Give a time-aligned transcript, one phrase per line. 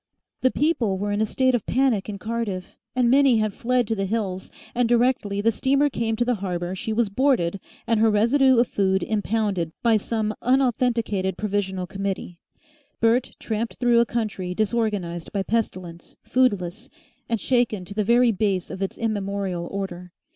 [0.41, 3.93] The people were in a state of panic in Cardiff and many had fled to
[3.93, 8.09] the hills, and directly the steamer came to the harbour she was boarded and her
[8.09, 12.39] residue of food impounded by some unauthenticated Provisional Committee.
[12.99, 16.89] Bert tramped through a country disorganised by pestilence, foodless,
[17.29, 20.13] and shaken to the very base of its immemorial order.